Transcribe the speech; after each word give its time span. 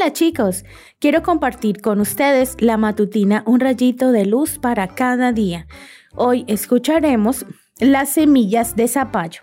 Hola 0.00 0.12
chicos, 0.12 0.64
quiero 1.00 1.24
compartir 1.24 1.80
con 1.80 2.00
ustedes 2.00 2.54
la 2.60 2.76
matutina 2.76 3.42
Un 3.46 3.58
rayito 3.58 4.12
de 4.12 4.26
luz 4.26 4.60
para 4.60 4.86
cada 4.86 5.32
día. 5.32 5.66
Hoy 6.14 6.44
escucharemos 6.46 7.44
las 7.80 8.10
semillas 8.10 8.76
de 8.76 8.86
zapallo. 8.86 9.40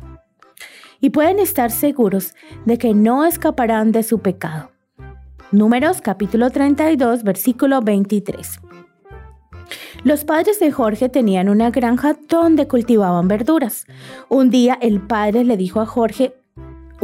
Y 1.01 1.09
pueden 1.09 1.39
estar 1.39 1.71
seguros 1.71 2.35
de 2.63 2.77
que 2.77 2.93
no 2.93 3.25
escaparán 3.25 3.91
de 3.91 4.03
su 4.03 4.19
pecado. 4.19 4.71
Números 5.51 5.99
capítulo 5.99 6.49
32, 6.49 7.23
versículo 7.23 7.81
23. 7.81 8.61
Los 10.05 10.23
padres 10.23 10.61
de 10.61 10.71
Jorge 10.71 11.09
tenían 11.09 11.49
una 11.49 11.69
granja 11.69 12.15
donde 12.29 12.69
cultivaban 12.69 13.27
verduras. 13.27 13.87
Un 14.29 14.51
día 14.51 14.77
el 14.81 15.01
padre 15.01 15.43
le 15.43 15.57
dijo 15.57 15.81
a 15.81 15.85
Jorge, 15.85 16.33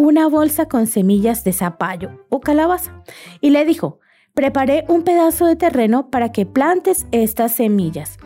una 0.01 0.27
bolsa 0.27 0.65
con 0.65 0.87
semillas 0.87 1.43
de 1.43 1.53
zapallo 1.53 2.25
o 2.29 2.39
calabaza 2.39 3.03
y 3.39 3.51
le 3.51 3.65
dijo, 3.65 3.99
preparé 4.33 4.83
un 4.87 5.03
pedazo 5.03 5.45
de 5.45 5.55
terreno 5.55 6.09
para 6.09 6.31
que 6.31 6.47
plantes 6.47 7.05
estas 7.11 7.53
semillas. 7.53 8.17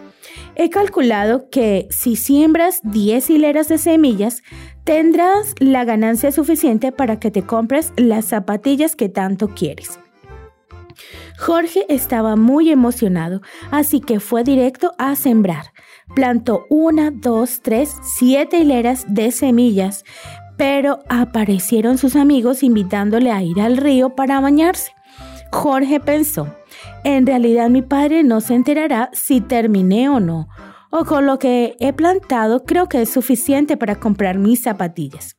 He 0.55 0.70
calculado 0.70 1.50
que 1.50 1.88
si 1.90 2.16
siembras 2.16 2.80
10 2.84 3.30
hileras 3.30 3.67
de 3.67 3.77
semillas, 3.77 4.41
tendrás 4.86 5.53
la 5.59 5.84
ganancia 5.84 6.31
suficiente 6.31 6.94
para 6.94 7.20
que 7.20 7.30
te 7.30 7.41
compres 7.41 7.92
las 7.98 8.23
zapatillas 8.23 8.95
que 8.95 9.09
tanto 9.09 9.50
quieres. 9.50 10.00
Jorge 11.38 11.86
estaba 11.89 12.38
muy 12.38 12.72
emocionado, 12.72 13.42
así 13.70 14.00
que 14.00 14.22
fue 14.22 14.45
directo 14.45 14.94
a 14.98 15.17
sembrar. 15.17 15.73
Plantó 16.16 16.66
una, 16.70 17.12
dos, 17.12 17.59
tres, 17.62 17.94
siete 18.17 18.59
hileras 18.59 19.05
de 19.09 19.31
semillas, 19.31 20.05
pero 20.58 21.00
aparecieron 21.09 21.98
sus 21.98 22.16
amigos 22.16 22.64
invitándole 22.64 23.32
a 23.32 23.41
ir 23.44 23.59
al 23.62 23.77
río 23.77 24.16
para 24.16 24.40
bañarse. 24.40 24.91
Jorge 25.52 26.00
pensó, 26.00 26.48
en 27.03 27.25
realidad 27.25 27.70
mi 27.70 27.81
padre 27.81 28.23
no 28.23 28.42
se 28.42 28.56
enterará 28.56 29.09
si 29.14 29.42
terminé 29.42 30.09
o 30.09 30.20
no, 30.20 30.48
o 30.92 31.06
con 31.06 31.26
lo 31.26 31.39
que 31.39 31.76
he 31.80 31.94
plantado 31.94 32.64
creo 32.64 32.88
que 32.88 33.02
es 33.02 33.09
suficiente 33.09 33.78
para 33.78 34.00
comprar 34.00 34.38
mis 34.38 34.64
zapatillas. 34.64 35.36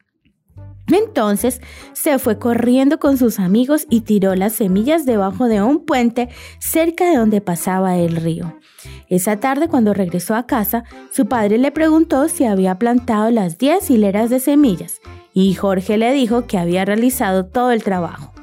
Entonces 0.88 1.60
se 1.92 2.18
fue 2.18 2.38
corriendo 2.38 2.98
con 2.98 3.18
sus 3.18 3.38
amigos 3.38 3.86
y 3.90 4.02
tiró 4.02 4.34
las 4.34 4.52
semillas 4.52 5.04
debajo 5.04 5.46
de 5.46 5.62
un 5.62 5.84
puente 5.84 6.28
cerca 6.58 7.10
de 7.10 7.16
donde 7.16 7.40
pasaba 7.40 7.96
el 7.96 8.16
río. 8.16 8.58
Esa 9.08 9.38
tarde 9.38 9.68
cuando 9.68 9.94
regresó 9.94 10.34
a 10.34 10.46
casa, 10.46 10.84
su 11.10 11.26
padre 11.26 11.58
le 11.58 11.72
preguntó 11.72 12.28
si 12.28 12.44
había 12.44 12.78
plantado 12.78 13.30
las 13.30 13.58
10 13.58 13.90
hileras 13.90 14.30
de 14.30 14.40
semillas 14.40 15.00
y 15.32 15.54
Jorge 15.54 15.98
le 15.98 16.12
dijo 16.12 16.46
que 16.46 16.58
había 16.58 16.84
realizado 16.84 17.46
todo 17.46 17.72
el 17.72 17.82
trabajo. 17.82 18.35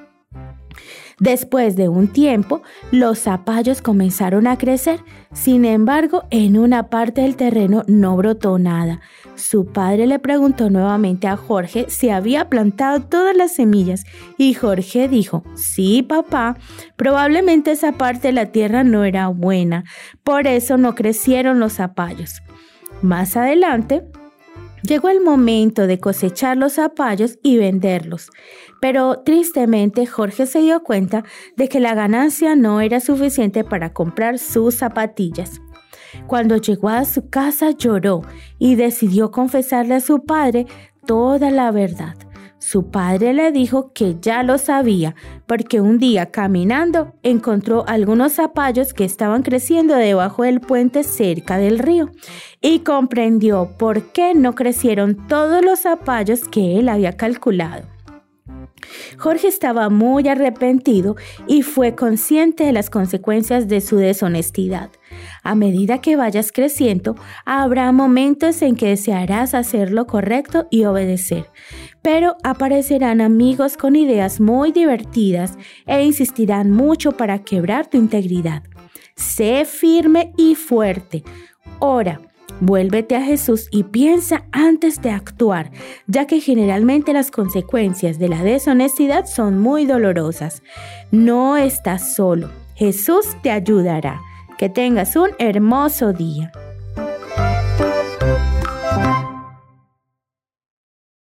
Después 1.23 1.77
de 1.77 1.88
un 1.88 2.09
tiempo, 2.09 2.63
los 2.91 3.17
zapallos 3.17 3.81
comenzaron 3.81 4.45
a 4.45 4.57
crecer. 4.57 4.99
Sin 5.31 5.63
embargo, 5.63 6.25
en 6.31 6.57
una 6.57 6.89
parte 6.89 7.21
del 7.21 7.38
terreno 7.38 7.85
no 7.88 8.17
brotó 8.17 8.59
nada. 8.59 8.99
Su 9.35 9.67
padre 9.67 10.05
le 10.05 10.19
preguntó 10.19 10.69
nuevamente 10.69 11.27
a 11.27 11.38
Jorge 11.38 11.85
si 11.88 12.09
había 12.09 12.49
plantado 12.49 13.03
todas 13.03 13.38
las 13.38 13.53
semillas 13.53 14.03
y 14.38 14.53
Jorge 14.53 15.07
dijo, 15.07 15.45
sí, 15.55 16.03
papá, 16.03 16.57
probablemente 16.97 17.71
esa 17.71 17.94
parte 17.94 18.27
de 18.27 18.33
la 18.33 18.47
tierra 18.47 18.83
no 18.83 19.05
era 19.05 19.29
buena, 19.29 19.85
por 20.25 20.45
eso 20.45 20.77
no 20.77 20.94
crecieron 20.94 21.57
los 21.57 21.75
zapallos. 21.75 22.41
Más 23.01 23.38
adelante, 23.38 24.03
Llegó 24.83 25.07
el 25.07 25.21
momento 25.21 25.87
de 25.87 25.99
cosechar 25.99 26.57
los 26.57 26.73
zapallos 26.73 27.39
y 27.41 27.57
venderlos, 27.57 28.29
pero 28.81 29.19
tristemente 29.19 30.05
Jorge 30.05 30.45
se 30.45 30.59
dio 30.59 30.83
cuenta 30.83 31.23
de 31.55 31.69
que 31.69 31.79
la 31.79 31.95
ganancia 31.95 32.57
no 32.57 32.81
era 32.81 32.99
suficiente 32.99 33.63
para 33.63 33.93
comprar 33.93 34.39
sus 34.39 34.75
zapatillas. 34.75 35.61
Cuando 36.27 36.57
llegó 36.57 36.89
a 36.89 37.05
su 37.05 37.29
casa 37.29 37.72
lloró 37.72 38.23
y 38.59 38.75
decidió 38.75 39.31
confesarle 39.31 39.95
a 39.95 40.01
su 40.01 40.25
padre 40.25 40.66
toda 41.05 41.49
la 41.49 41.72
verdad. 41.72 42.16
Su 42.66 42.85
padre 42.91 43.34
le 43.34 43.51
dijo 43.51 43.91
que 43.91 44.16
ya 44.22 44.41
lo 44.41 44.57
sabía, 44.57 45.16
porque 45.47 45.81
un 45.81 45.97
día 45.97 46.31
caminando 46.31 47.13
encontró 47.22 47.84
algunos 47.90 48.35
zapallos 48.35 48.94
que 48.94 49.03
estaban 49.03 49.44
creciendo 49.44 49.96
debajo 49.96 50.44
del 50.44 50.62
puente 50.62 51.03
cerca 51.03 51.57
del 51.57 51.78
río 51.78 52.09
y 52.62 52.79
comprendió 52.79 53.75
por 53.78 54.13
qué 54.13 54.34
no 54.34 54.56
crecieron 54.56 55.28
todos 55.28 55.62
los 55.62 55.81
zapallos 55.81 56.47
que 56.47 56.79
él 56.79 56.88
había 56.88 57.18
calculado. 57.18 57.84
Jorge 59.17 59.47
estaba 59.47 59.89
muy 59.89 60.27
arrepentido 60.27 61.16
y 61.47 61.61
fue 61.61 61.95
consciente 61.95 62.63
de 62.63 62.73
las 62.73 62.89
consecuencias 62.89 63.67
de 63.67 63.81
su 63.81 63.97
deshonestidad. 63.97 64.89
A 65.44 65.55
medida 65.55 66.01
que 66.01 66.16
vayas 66.16 66.51
creciendo, 66.51 67.16
habrá 67.45 67.91
momentos 67.91 68.61
en 68.61 68.75
que 68.75 68.89
desearás 68.89 69.53
hacer 69.53 69.91
lo 69.91 70.07
correcto 70.07 70.67
y 70.69 70.85
obedecer, 70.85 71.49
pero 72.01 72.35
aparecerán 72.43 73.22
amigos 73.22 73.77
con 73.77 73.95
ideas 73.95 74.39
muy 74.39 74.72
divertidas 74.72 75.57
e 75.85 76.03
insistirán 76.03 76.72
mucho 76.72 77.11
para 77.11 77.39
quebrar 77.39 77.88
tu 77.88 77.97
integridad. 77.97 78.63
Sé 79.16 79.66
firme 79.66 80.33
y 80.38 80.55
fuerte. 80.55 81.23
Ora 81.79 82.19
Vuélvete 82.59 83.15
a 83.15 83.21
Jesús 83.21 83.67
y 83.71 83.83
piensa 83.83 84.45
antes 84.51 85.01
de 85.01 85.11
actuar, 85.11 85.71
ya 86.07 86.27
que 86.27 86.39
generalmente 86.39 87.13
las 87.13 87.31
consecuencias 87.31 88.19
de 88.19 88.29
la 88.29 88.43
deshonestidad 88.43 89.25
son 89.25 89.59
muy 89.59 89.85
dolorosas. 89.85 90.61
No 91.11 91.57
estás 91.57 92.15
solo, 92.15 92.49
Jesús 92.75 93.25
te 93.41 93.51
ayudará. 93.51 94.21
Que 94.57 94.69
tengas 94.69 95.15
un 95.15 95.29
hermoso 95.39 96.13
día. 96.13 96.51